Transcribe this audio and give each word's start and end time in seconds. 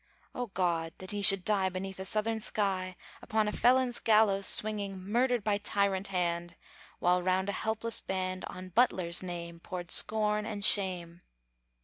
Oh, 0.33 0.47
God! 0.47 0.93
that 0.97 1.11
he 1.11 1.21
should 1.21 1.45
die 1.45 1.69
Beneath 1.69 1.99
a 1.99 2.05
Southern 2.05 2.41
sky! 2.41 2.95
Upon 3.21 3.47
a 3.47 3.51
felon's 3.51 3.99
gallows 3.99 4.47
swinging, 4.47 4.97
Murdered 4.99 5.43
by 5.43 5.59
tyrant 5.59 6.07
hand, 6.07 6.55
While 6.97 7.21
round 7.21 7.49
a 7.49 7.51
helpless 7.51 7.99
band, 8.01 8.43
On 8.45 8.69
Butler's 8.69 9.21
name 9.21 9.59
Poured 9.59 9.91
scorn 9.91 10.43
and 10.43 10.65
shame. 10.65 11.21